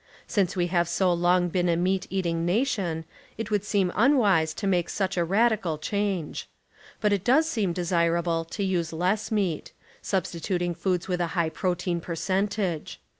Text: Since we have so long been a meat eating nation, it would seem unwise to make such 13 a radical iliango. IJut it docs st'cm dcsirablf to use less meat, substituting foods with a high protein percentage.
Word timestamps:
Since 0.25 0.55
we 0.55 0.65
have 0.65 0.89
so 0.89 1.13
long 1.13 1.49
been 1.49 1.69
a 1.69 1.77
meat 1.77 2.07
eating 2.09 2.43
nation, 2.43 3.05
it 3.37 3.51
would 3.51 3.63
seem 3.63 3.91
unwise 3.93 4.51
to 4.55 4.65
make 4.65 4.89
such 4.89 5.13
13 5.13 5.21
a 5.21 5.25
radical 5.25 5.77
iliango. 5.77 6.45
IJut 7.03 7.11
it 7.11 7.23
docs 7.23 7.45
st'cm 7.45 7.73
dcsirablf 7.75 8.49
to 8.49 8.63
use 8.63 8.91
less 8.91 9.31
meat, 9.31 9.73
substituting 10.01 10.73
foods 10.73 11.07
with 11.07 11.21
a 11.21 11.27
high 11.37 11.49
protein 11.51 12.01
percentage. 12.01 12.99